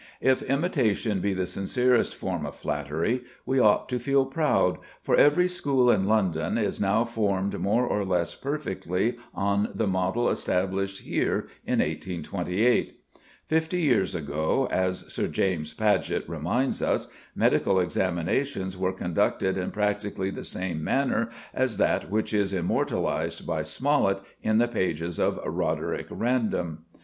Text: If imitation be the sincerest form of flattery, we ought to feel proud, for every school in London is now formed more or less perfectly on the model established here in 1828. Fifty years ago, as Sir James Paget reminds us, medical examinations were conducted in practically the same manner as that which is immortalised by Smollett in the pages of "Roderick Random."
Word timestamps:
If 0.21 0.41
imitation 0.41 1.19
be 1.21 1.31
the 1.35 1.45
sincerest 1.45 2.15
form 2.15 2.43
of 2.47 2.55
flattery, 2.55 3.21
we 3.45 3.59
ought 3.59 3.87
to 3.89 3.99
feel 3.99 4.25
proud, 4.25 4.79
for 4.99 5.15
every 5.15 5.47
school 5.47 5.91
in 5.91 6.07
London 6.07 6.57
is 6.57 6.81
now 6.81 7.05
formed 7.05 7.59
more 7.59 7.85
or 7.85 8.03
less 8.03 8.33
perfectly 8.33 9.17
on 9.35 9.69
the 9.75 9.85
model 9.85 10.27
established 10.27 11.03
here 11.03 11.45
in 11.67 11.77
1828. 11.77 12.99
Fifty 13.45 13.81
years 13.81 14.15
ago, 14.15 14.67
as 14.71 15.01
Sir 15.07 15.27
James 15.27 15.71
Paget 15.75 16.27
reminds 16.27 16.81
us, 16.81 17.07
medical 17.35 17.79
examinations 17.79 18.75
were 18.75 18.93
conducted 18.93 19.55
in 19.55 19.69
practically 19.69 20.31
the 20.31 20.43
same 20.43 20.83
manner 20.83 21.29
as 21.53 21.77
that 21.77 22.09
which 22.09 22.33
is 22.33 22.53
immortalised 22.53 23.45
by 23.45 23.61
Smollett 23.61 24.19
in 24.41 24.57
the 24.57 24.67
pages 24.67 25.19
of 25.19 25.39
"Roderick 25.45 26.07
Random." 26.09 26.85